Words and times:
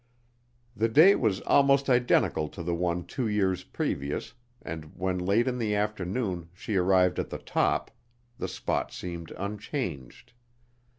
The 0.75 0.89
day 0.89 1.13
was 1.13 1.41
almost 1.41 1.87
identical 1.87 2.49
to 2.49 2.63
the 2.63 2.73
one 2.73 3.03
two 3.05 3.27
years 3.27 3.63
previous, 3.63 4.33
and 4.63 4.85
when, 4.97 5.19
late 5.19 5.47
in 5.47 5.59
the 5.59 5.75
afternoon, 5.75 6.49
she 6.55 6.75
arrived 6.75 7.19
at 7.19 7.29
the 7.29 7.37
top, 7.37 7.91
the 8.39 8.47
spot 8.47 8.91
seemed 8.91 9.29
unchanged. 9.37 10.33